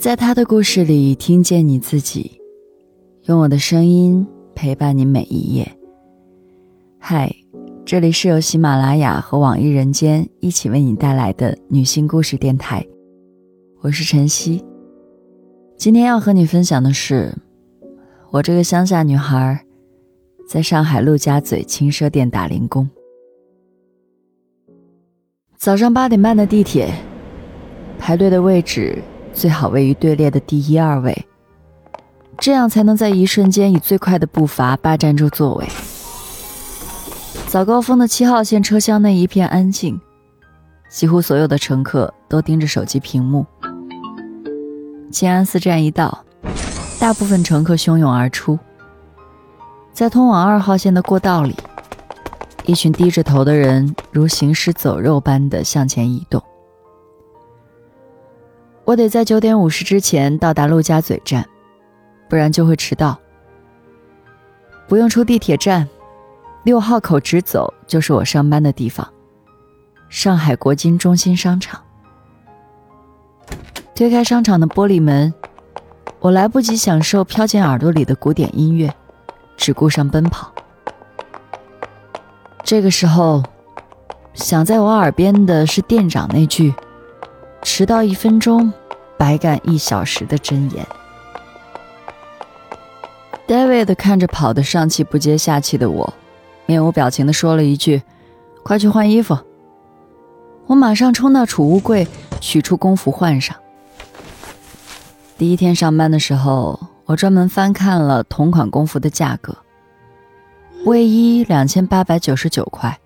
[0.00, 2.40] 在他的故事里听见你自己，
[3.24, 5.76] 用我的声音陪伴你每一页。
[6.98, 7.30] 嗨，
[7.84, 12.82] 这里是由喜马拉雅和网易人间一起为你带来的女性故事电台，
[13.82, 14.64] 我是晨曦。
[15.76, 17.36] 今天要和你分享的是，
[18.30, 19.66] 我这个乡下女孩，
[20.48, 22.88] 在上海陆家嘴轻奢店打零工。
[25.58, 26.90] 早上八点半的地铁，
[27.98, 28.96] 排队的位置。
[29.32, 31.26] 最好位于队列的第一二位，
[32.38, 35.66] 这样才能在一瞬间以最快的步伐霸占住座位。
[37.46, 40.00] 早高峰的七号线车厢内一片安静，
[40.88, 43.46] 几乎所有的乘客都盯着手机屏幕。
[45.10, 46.24] 静安寺站一到，
[47.00, 48.58] 大部分乘客汹涌而出，
[49.92, 51.56] 在通往二号线的过道里，
[52.66, 56.42] 一群低着头的人如行尸走肉般的向前移动。
[58.84, 61.46] 我得在九点五十之前到达陆家嘴站，
[62.28, 63.18] 不然就会迟到。
[64.88, 65.88] 不用出地铁站，
[66.64, 69.08] 六号口直走就是我上班的地方——
[70.10, 71.80] 上海国金中心商场。
[73.94, 75.32] 推开商场的玻璃门，
[76.18, 78.92] 我来不及享受飘进耳朵里的古典音乐，
[79.56, 80.52] 只顾上奔跑。
[82.64, 83.42] 这个时候，
[84.34, 86.74] 响在我耳边的是店长那句
[87.62, 88.72] ：“迟到一分钟。”
[89.20, 90.86] 白干一小时的箴言。
[93.46, 96.14] David 看着跑得上气不接下气的我，
[96.64, 98.02] 面无表情地说了一句
[98.64, 99.36] ：“快去换衣服。”
[100.64, 102.08] 我马上冲到储物柜，
[102.40, 103.54] 取出工服换上。
[105.36, 109.54] 第一天上班的时候，我专门翻看了同款工服的价格：
[110.86, 112.98] 卫衣两千八百九十九块，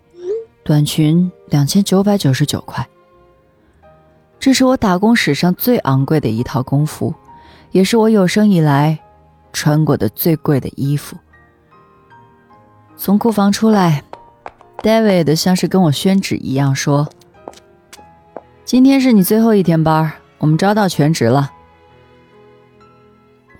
[0.63, 2.87] 短裙两千九百九十九块。
[4.45, 7.15] 这是我打工史上最昂贵的一套工服，
[7.71, 8.99] 也是我有生以来
[9.51, 11.17] 穿过的最贵的衣服。
[12.95, 14.03] 从库房出来
[14.83, 17.09] ，David 像是跟我宣旨一样说
[18.63, 21.51] ：“今天是你最后一天班，我们招到全职了。”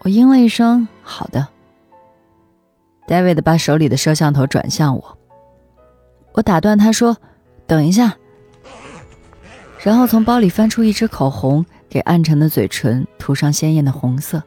[0.05, 1.47] 我应了一声：“好的。
[3.07, 5.17] ”David 把手里的摄像头转向我，
[6.33, 7.17] 我打断他说
[7.65, 8.17] ：“等一下。”
[9.85, 14.41] 然后从包里翻出一支口红，给暗沉的嘴唇涂上鲜艳的红色。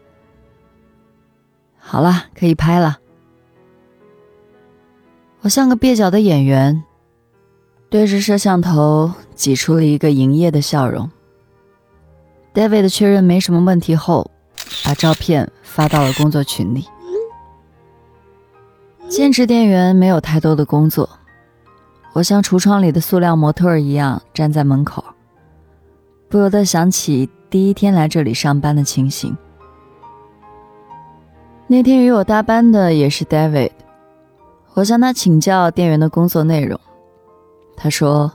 [1.79, 2.99] 好了，可以拍了。
[5.43, 6.83] 我像个蹩脚的演员，
[7.89, 11.09] 对着摄像头挤出了一个营业的笑容。
[12.53, 14.29] David 确认没什么问题后，
[14.85, 16.85] 把照片发到了工作群里。
[19.09, 21.09] 兼职店员没有太多的工作，
[22.13, 25.05] 我像橱窗里的塑料模特一样站在门口。
[26.29, 29.37] 不由得想起第一天来这里上班的情形。
[31.67, 33.71] 那天与我搭班的也是 David，
[34.75, 36.79] 我向他请教店员的工作内容。
[37.77, 38.33] 他说：“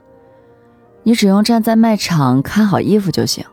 [1.03, 3.45] 你只用站在卖场看好衣服就行。”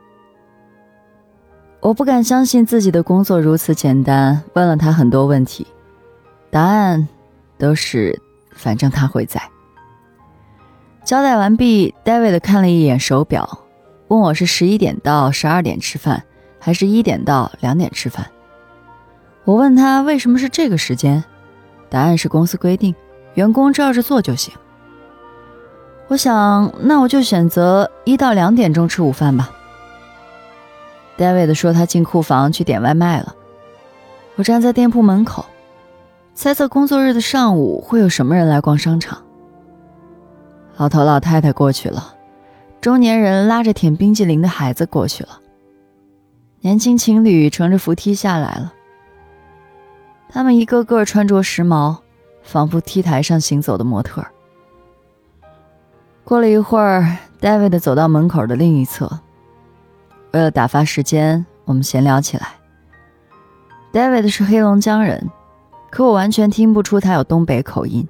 [1.81, 5.67] 我不敢相信自己的工作如此简单，问了他很多问题，
[6.51, 7.09] 答案
[7.59, 8.21] 都是
[8.53, 9.41] 反正他会在。
[11.05, 13.65] 交代完毕，David 看了一眼手表。
[14.11, 16.25] 问我是十一点到十二点吃饭，
[16.59, 18.27] 还是一点到两点吃饭？
[19.45, 21.23] 我问他为什么是这个时间，
[21.89, 22.93] 答案是公司规定，
[23.35, 24.53] 员工照着做就行。
[26.09, 29.49] 我想，那我就选择一到两点钟吃午饭吧。
[31.17, 33.37] David 说他进库房去点外卖了。
[34.35, 35.47] 我站在店铺门口，
[36.35, 39.23] 猜测工作日的上午会有什么人来逛商场。
[40.79, 42.17] 老头老太太过去了。
[42.81, 45.39] 中年人拉着舔冰激凌的孩子过去了，
[46.61, 48.73] 年轻情侣乘着扶梯下来了。
[50.31, 51.99] 他们一个个穿着时髦，
[52.43, 54.25] 仿佛 T 台上行走的模特。
[56.25, 59.21] 过了一会儿，David 走到门口的另一侧，
[60.33, 62.47] 为了打发时间，我们闲聊起来。
[63.93, 65.29] David 是黑龙江人，
[65.91, 68.09] 可我完全听不出他有东北口音。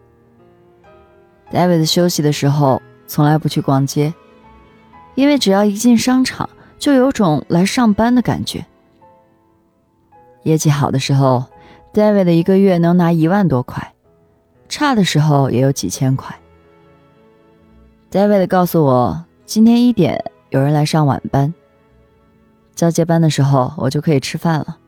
[1.51, 4.15] David 休息的时候从来不去逛街。
[5.15, 6.49] 因为只要一进商场，
[6.79, 8.65] 就有种来上班的感觉。
[10.45, 11.45] 业绩好的时候
[11.93, 13.83] ，David 的一个月能拿一万多块；
[14.69, 16.35] 差的时候也有几千块。
[18.11, 21.53] David 告诉我，今天一点有人来上晚班，
[22.75, 24.79] 交接班的时候我就可以吃饭了。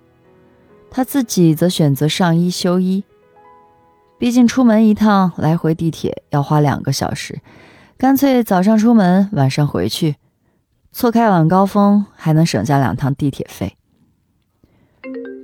[0.91, 3.05] 他自己则选择上一休一，
[4.19, 7.41] 毕竟出门一趟来回地铁要花两个小时，
[8.03, 10.17] 干脆早上出门，晚上回去。
[10.91, 13.77] 错开晚高峰还能省下两趟地铁费。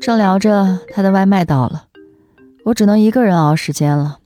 [0.00, 1.84] 正聊着，他的外卖到了，
[2.64, 4.18] 我只能一个人熬时间了。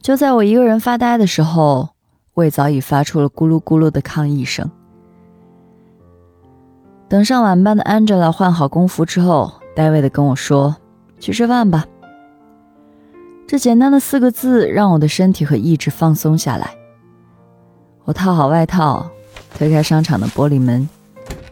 [0.00, 1.88] 就在我一个人发呆的时候，
[2.34, 4.70] 胃早已发出了咕噜咕噜的抗议声。
[7.08, 10.76] 等上晚班的 Angela 换好工服之后，戴维的跟我说
[11.18, 11.84] ：“去吃饭吧。”
[13.48, 16.74] 这简单的四个字让我的身体和意志放松下来。
[18.04, 19.08] 我套好外套，
[19.56, 20.88] 推开商场的玻璃门，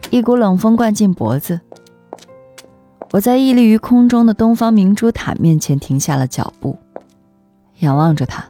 [0.09, 1.61] 一股冷风灌进脖子。
[3.11, 6.77] 我在屹立于空中的东方明珠塔面前停下了脚步，
[7.79, 8.43] 仰望着它。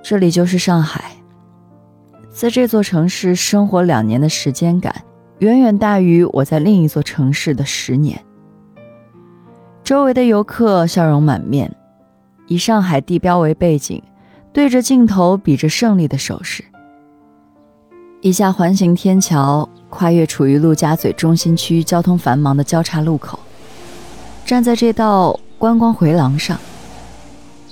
[0.00, 1.16] 这里就是上海，
[2.30, 4.94] 在这座城市生活两年的时间感。
[5.40, 8.24] 远远大于我在另一座城市的十年。
[9.88, 11.74] 周围的游客笑容满面，
[12.46, 14.02] 以上海地标为背景，
[14.52, 16.62] 对着镜头比着胜利的手势。
[18.20, 23.38] 一下环形天桥跨越处于陆家嘴中心区交通繁忙的交叉路口，
[24.44, 26.60] 站在这道观光回廊上，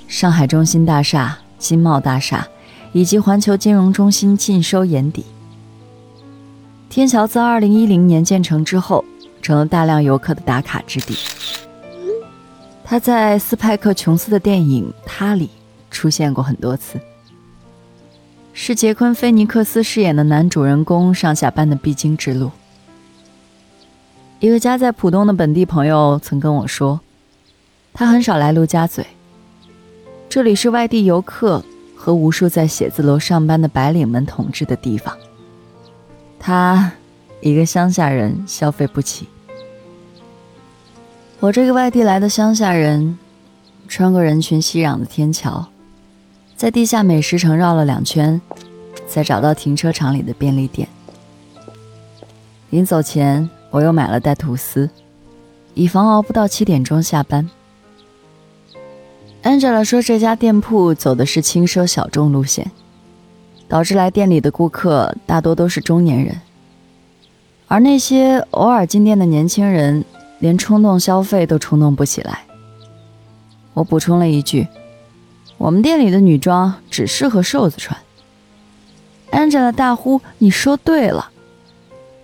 [0.09, 2.49] 上海中心大厦、金茂大厦
[2.93, 5.27] 以及环球金融中心尽收眼底。
[6.89, 9.05] 天桥自2010年建成之后，
[9.43, 11.15] 成了大量游客的打卡之地。
[12.89, 15.51] 他在斯派克·琼斯的电影《他》里
[15.91, 17.01] 出现过很多次，
[18.53, 22.53] 是杰昆·菲尼克斯饰演的男主人公上下班的必经之路。
[24.39, 27.01] 一个家在浦东的本地朋友曾跟我说，
[27.93, 29.05] 他很少来陆家嘴，
[30.29, 31.65] 这里是外地游客
[31.97, 35.13] 和无数在写字楼上班的白领们统治的地方。
[36.39, 36.93] 他，
[37.41, 39.27] 一个乡下人，消费不起。
[41.47, 43.17] 我这个外地来的乡下人，
[43.87, 45.65] 穿过人群熙攘的天桥，
[46.57, 48.41] 在地下美食城绕了两圈，
[49.07, 50.89] 才找到停车场里的便利店。
[52.71, 54.91] 临走前，我又买了袋吐司，
[55.75, 57.49] 以防熬不到七点钟下班。
[59.45, 62.73] Angela 说，这家店铺走的是轻奢小众路线。
[63.69, 66.41] 导致来店里的顾客大多都是中年人，
[67.69, 70.05] 而那些偶尔进店的年轻人
[70.39, 72.45] 连冲动消费都冲动不起来。
[73.75, 74.67] 我补充了一句
[75.59, 77.99] ：“我们店里的女装只适合瘦子穿。
[79.31, 81.31] ”Angela 大呼：“你说对了！”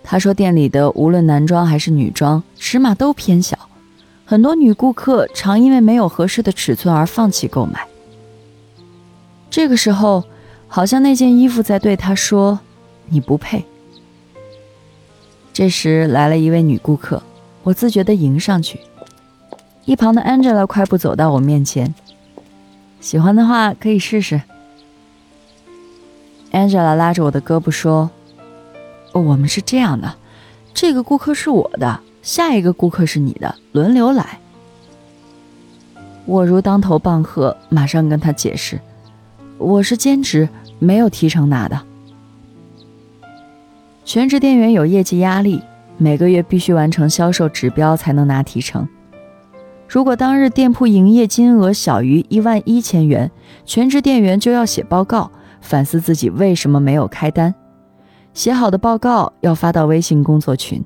[0.02, 3.58] 她说：“店里的无论男装还是女装，尺码都偏小，
[4.24, 7.86] 很多女顾客常因为没有合适的尺寸而放弃购买。”
[9.50, 10.24] 这个时候。
[10.74, 12.58] 好像那件衣服在对他说
[13.10, 13.62] ：“你不配。”
[15.52, 17.22] 这时来了一位女顾客，
[17.62, 18.80] 我自觉地迎上去。
[19.84, 21.94] 一旁的 Angela 快步走到我面前
[23.00, 24.42] ：“喜欢的话可以试试。
[26.52, 28.10] ”Angela 拉着我的胳膊说
[29.12, 30.14] ：“我们是这样的，
[30.72, 34.38] 这个顾客是我的，下一个顾客是你的，轮流来。”
[36.26, 38.80] 我如当头棒喝，马上跟他解释
[39.58, 40.48] ：“我是兼职。”
[40.82, 41.80] 没有提成拿的。
[44.04, 45.62] 全职店员有业绩压力，
[45.98, 48.88] 每个月必须完成销售指标才能拿提成。
[49.88, 53.30] 如果当日店铺营业金额小于一万一千元，
[53.64, 55.30] 全职店员就要写报告，
[55.60, 57.54] 反思自己为什么没有开单。
[58.32, 60.82] 写好的报告要发到微信工作群。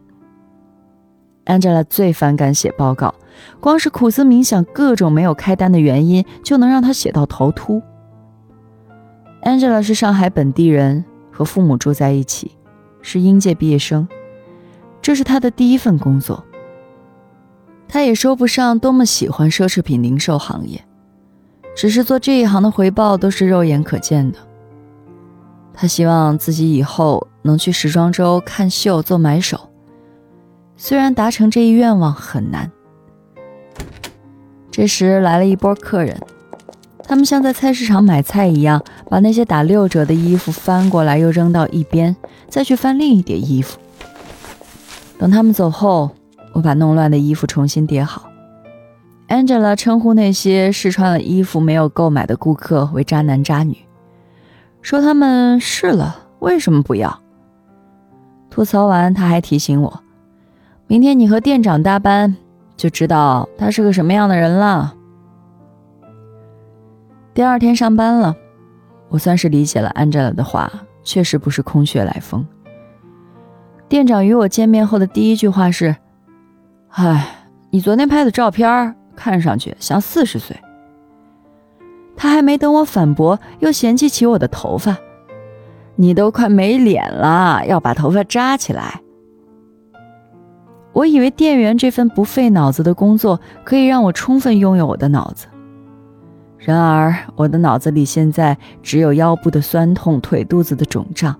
[1.44, 3.14] Angela 最反感写报告，
[3.60, 7.80] 光是苦思冥想各种没有开单的原因，就能让她写到头秃。
[9.42, 12.50] Angela 是上海本地人，和父母住在一起，
[13.00, 14.08] 是应届毕业生，
[15.06, 16.44] 这是他的第一份工作。
[17.86, 20.84] 他也说不上多么喜欢奢侈品零售行业，
[21.76, 24.38] 只是做这一行的回报都是肉眼可见的。
[25.72, 29.70] 他希望自己以后能去时装周看秀做买手，
[30.76, 32.68] 虽然达成这一愿望很难。
[34.72, 36.20] 这时来了一波客人。
[37.04, 42.16] 他们像在菜市场买菜一样，把那些打六折的衣服翻过来，又扔到一边，
[42.48, 43.78] 再去翻另一叠衣服。
[45.18, 46.10] 等他们走后，
[46.52, 48.28] 我把弄乱的衣服重新叠好。
[49.28, 53.76] Angela 称呼那些试穿了衣服没有购买的顾客为“渣男渣女”，
[54.82, 57.20] 说他们试了为什么不要？
[58.50, 60.00] 吐槽完，他还提醒我，
[60.86, 62.36] 明天你和店长搭班，
[62.76, 64.94] 就知道他是个什么样的人了。
[67.34, 68.36] 第二天上班了，
[69.08, 70.70] 我算是理解了 Angela 的话，
[71.02, 72.46] 确实不是空穴来风。
[73.88, 75.94] 店长与我见面后的第一句话是
[76.90, 77.28] ：“哎，
[77.70, 80.56] 你昨天拍的照片看上去像四十岁。”
[82.16, 84.96] 他还没等我反驳，又嫌弃起我的头发
[85.94, 89.00] ：“你都快没脸了，要把头发扎起来。”
[90.92, 95.46] 我以为店员这份不费脑子的工作可以让我充分拥有我的脑子。
[96.58, 101.38] 然而，我的脑子里现在只有腰部的酸痛、腿肚子的肿胀。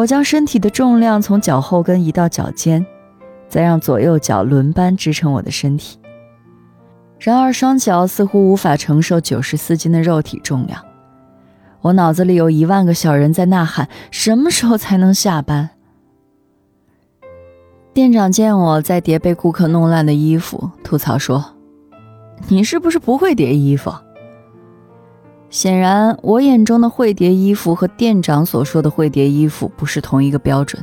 [0.00, 2.86] 我将身体的重量从脚后跟移到脚尖，
[3.50, 5.98] 再让左右脚轮班支撑我的身体。
[7.18, 10.82] 然而，双脚似乎无法承受九十四斤的肉体重量。
[11.82, 15.68] 我脑子里有一万个小人在呐喊：什么时候才能下班？
[17.92, 21.44] 店长见我在叠被顾客弄烂的衣服，吐槽说
[22.48, 23.92] ：“你是不是不会叠衣服？”
[25.50, 30.82] 显然，我眼中的会叠衣服和店长所说的会叠衣服不是同一个标准。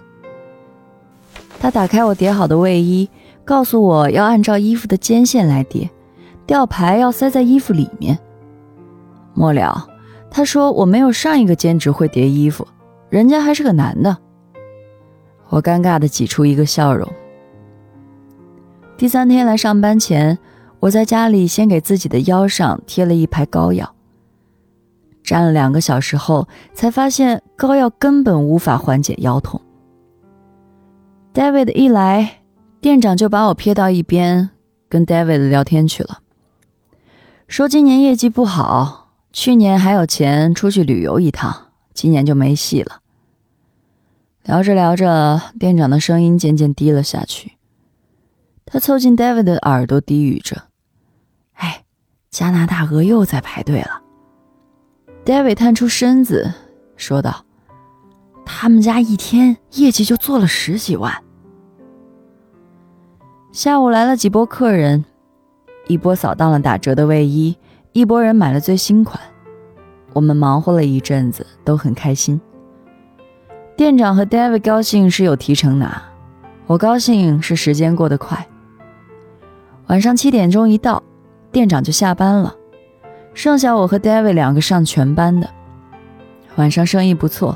[1.58, 3.10] 他打开我叠好的卫衣，
[3.46, 5.90] 告诉我要按照衣服的肩线来叠，
[6.46, 8.20] 吊牌要塞在衣服里面。
[9.34, 9.88] 末了，
[10.30, 12.68] 他说我没有上一个兼职会叠衣服，
[13.10, 14.18] 人家还是个男的。
[15.48, 17.08] 我尴尬地挤出一个笑容。
[18.98, 20.38] 第三天来上班前，
[20.82, 23.94] 我在家里先给自己的腰上贴了一排膏药。
[25.28, 29.62] 站了两个小时后，才发现膏药根本无法缓解腰痛。
[31.34, 32.40] David 一来，
[32.80, 34.52] 店长就把我撇到一边，
[34.88, 36.20] 跟 David 聊天去了，
[37.50, 43.02] 说今年业绩不好，去年还有钱出去旅游一趟，今年就没戏了。
[44.46, 47.58] 聊着聊着，店长的声音渐渐低了下去，
[48.66, 50.70] 他凑近 David 的耳朵低语着
[51.56, 51.84] ：“哎，
[52.32, 54.04] 加拿大鹅又在排队了。”
[55.28, 56.54] David 探出身子
[56.96, 57.44] 说道
[58.48, 61.14] ：“他们家一天业绩就做了十几万。”
[63.52, 65.04] 下午来了几波客人，
[65.88, 67.58] 一波扫荡了打折的卫衣，
[67.92, 69.22] 一波人买了最新款。
[70.14, 72.40] 我们忙活了一阵子，都很开心。
[73.76, 76.02] 店长和 David 高兴是有提成拿，
[76.68, 78.48] 我高兴是时间过得快。
[79.88, 81.04] 晚上七点钟一到，
[81.52, 82.56] 店长就下班了。
[83.38, 85.48] 剩下我和 David 两个上全班的。
[86.56, 87.56] 晚上生意不错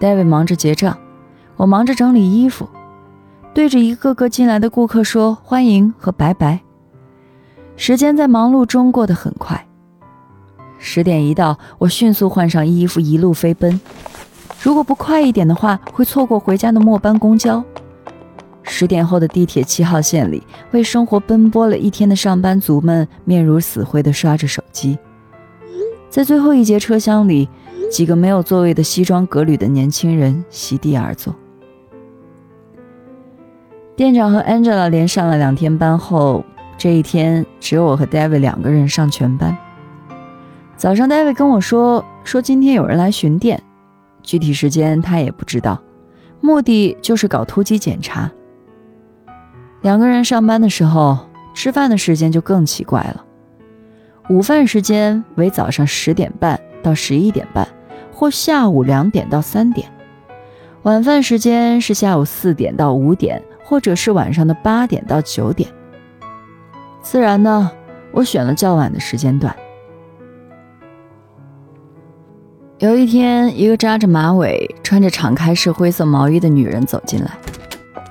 [0.00, 0.98] ，David 忙着结账，
[1.54, 2.68] 我忙着整理衣服，
[3.54, 6.62] 对着一个个进来的顾客说欢迎和拜拜。
[7.76, 9.64] 时间在忙碌中过得很快。
[10.78, 13.80] 十点一到，我迅速换上衣服，一路飞奔。
[14.60, 17.62] 如果不快一点的话，会错过回家的末班公交。
[18.64, 24.98] 十点后的地铁七号线里，为生活奔波了一天的上班族们面如死灰地刷着手机。
[26.10, 27.48] 在最后一节车厢里，
[27.88, 31.32] 几个没有座位的西装革履的年轻人席地而坐。
[33.94, 36.44] 店长和 Angela 连上了两天班后，
[36.76, 39.56] 这一天只有我和 David 两个人上全班。
[40.76, 43.62] 早上，David 跟我说，说今天有人来巡店，
[44.22, 45.80] 具体时间他也不知道，
[46.40, 48.28] 目的就是搞突击检查。
[49.82, 51.18] 两个人上班的时候，
[51.54, 53.24] 吃饭的时间就更奇怪了。
[54.30, 57.66] 午饭时间为早上十点半到十一点半，
[58.12, 59.88] 或下午两点到三点；
[60.84, 65.68] 晚饭时间是下午四点到五点，或者是晚上的八点到九点。
[67.02, 67.72] 自然呢，
[68.12, 69.52] 我选了较晚的时间段。
[72.78, 77.32] 有一天，一个扎着马尾、穿着敞开式灰色毛衣的女人走进来，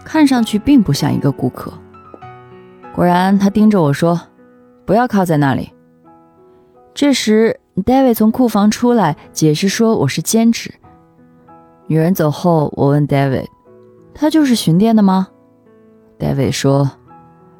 [0.03, 1.71] 看上去并不像一个顾客。
[2.93, 4.19] 果然，她盯着我说
[4.85, 5.71] ：“不要靠在那里。”
[6.99, 10.73] 这时，David 从库房出来，解释说我是兼职。
[11.87, 13.47] 女人走后，我问 David：“
[14.13, 15.29] 他就是巡店的吗
[16.19, 16.91] ？”David 说：“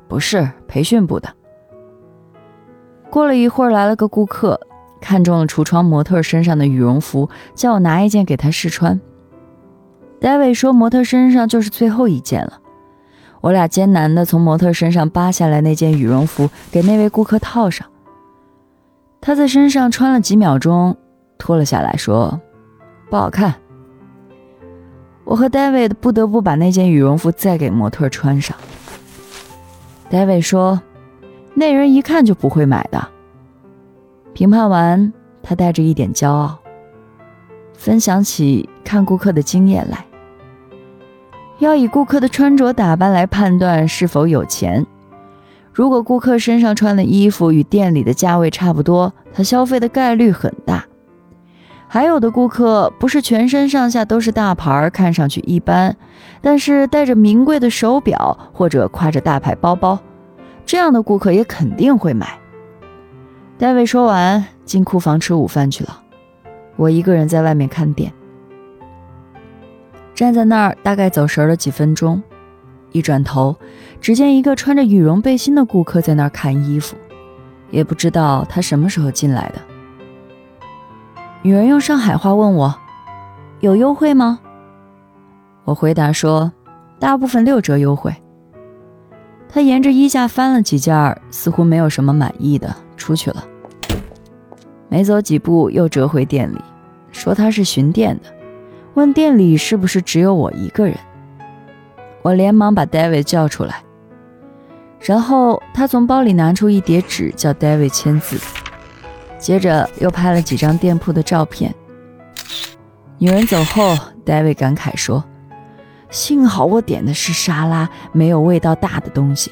[0.10, 1.29] 不是，培训部的。”
[3.10, 4.60] 过了一会儿，来了个顾客，
[5.00, 9.00] 看中了橱窗模特身上的羽绒服，叫我拿一件给他试穿。
[10.19, 12.60] David 说：“模特身上就是最后一件了。”
[13.39, 17.88] 我俩艰难地从模特身上扒下来那件羽绒服，给那位顾客套上。
[19.21, 20.95] 他在身上穿了几秒钟，
[21.38, 22.39] 脱了下来，说
[23.09, 23.53] ：“不好看。”
[25.25, 28.57] 我和 David 不得不把那件羽绒服再给模特穿上。
[30.09, 30.81] David 说
[31.53, 33.07] ：“那人一看就不会买的。”
[34.33, 36.57] 评判完，他带着一点骄傲，
[37.73, 40.05] 分享起看顾客的经验来。
[41.59, 44.85] 要以顾客的穿着打扮来判断是否有钱。
[45.71, 50.85] 如果顾客身上穿的衣服与店里的价位差不多，他消费的概率很大。
[51.88, 55.95] 还有的顾客不是全身上下都是大牌，看上去一般，
[56.41, 59.97] 但是戴着名贵的手表或者挎着大牌包包，
[60.65, 62.38] 这样的顾客也肯定会买。
[63.57, 66.01] 戴维说完，进库房吃午饭去了。
[66.75, 68.13] 我一个人在外面看店，
[70.13, 72.21] 站在那儿大概走神了几分钟。
[72.91, 73.55] 一转头，
[74.01, 76.96] 只见一个穿着羽绒背心的顾客在那儿看衣服，
[77.69, 79.62] 也不知道他什么时候进来的。
[81.41, 82.75] 女人用上海话问我
[83.62, 84.39] ：“有优惠吗？”
[85.65, 86.51] 我回答说
[87.00, 88.13] ：“大部分六折优惠。”
[89.48, 93.43] 她沿着衣架翻了几件，似乎没有什么满意的，出去了。
[94.89, 96.60] 没走几步，又折回店里，
[97.12, 98.29] 说他是巡店的，
[98.96, 100.98] 问店里是不是只有我一个人。
[102.21, 103.81] 我连忙把 David 叫出来，
[104.99, 108.38] 然后他从包里拿出一叠纸，叫 David 签字，
[109.38, 111.73] 接着又拍了几张店铺的照片。
[113.17, 113.95] 女人走后
[114.25, 115.23] ，David 感慨说
[116.09, 119.51] ：“幸好我点的是沙拉，没有味道大的东西。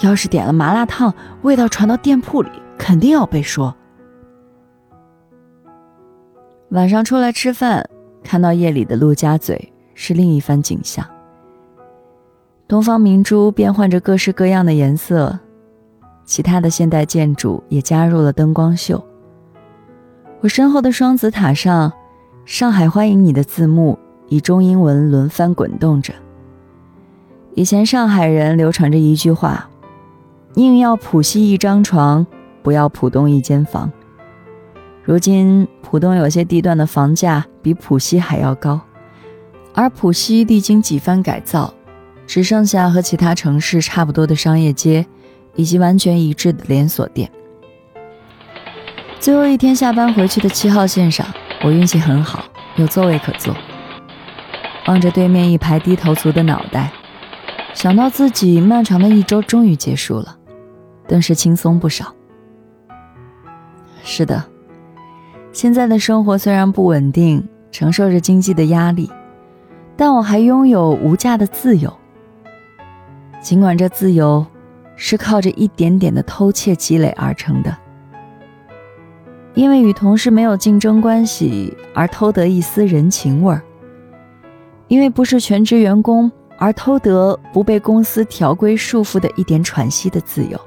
[0.00, 3.74] 要是点了麻辣烫，味道传到店铺里，肯定要被说。”
[6.70, 7.84] 晚上出来吃饭，
[8.22, 11.04] 看到夜里的陆家嘴是另一番景象。
[12.70, 15.36] 东方明珠变换着各式各样的颜色，
[16.24, 19.04] 其他的现代建筑也加入了灯光秀。
[20.40, 21.92] 我身后的双子塔上
[22.46, 23.98] ，“上海欢迎你”的字幕
[24.28, 26.14] 以中英文轮番滚动着。
[27.56, 29.68] 以前上海人流传着一句话
[30.54, 32.24] ：“宁要浦西一张床，
[32.62, 33.90] 不要浦东一间房。”
[35.02, 38.80] 如今，浦东有些地段的房价比浦西还要高，
[39.74, 41.74] 而浦西历经几番改造，
[42.30, 45.04] 只剩下和其他城市差不多的商业街，
[45.56, 47.28] 以及完全一致的连锁店。
[49.18, 51.26] 最后一天下班回去的七号线上，
[51.64, 52.44] 我运气很好，
[52.76, 53.52] 有座位可坐。
[54.86, 56.92] 望着对面一排低头族的脑袋，
[57.74, 60.38] 想到自己漫长的一周终于结束了，
[61.08, 62.14] 顿时轻松不少。
[64.04, 64.44] 是的。
[65.50, 69.10] 现在的生活虽然不稳定，承受着经济的压力，
[69.96, 71.92] 但我还拥有无价的自由。
[73.40, 74.46] 尽管这自由
[74.96, 77.76] 是靠着一点点的偷窃积累而成的，
[79.54, 83.62] 因为与同事没有竞争关系而偷得一丝人情味儿，
[84.88, 90.60] 因为不是全职员工而偷得不被公司条规束缚的一点喘息的自由，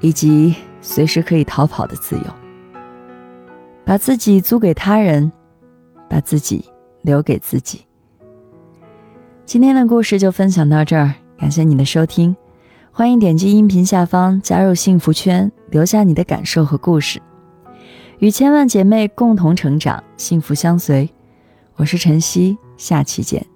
[0.00, 2.24] 以及随时可以逃跑的自由。
[3.84, 5.32] 把自己租给他人，
[6.08, 6.64] 把自己
[7.02, 7.84] 留给自己。
[9.44, 12.34] 今天的故事就分享到这儿，感谢你的收听，
[12.90, 17.22] 欢迎点击音频下方加入幸福圈，留下你的感受和故事，
[18.18, 21.08] 与千万姐妹共同成长，幸福相随。
[21.76, 23.46] 我是晨曦，下期见。